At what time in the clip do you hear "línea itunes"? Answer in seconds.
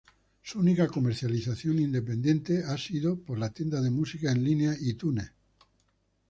4.43-5.31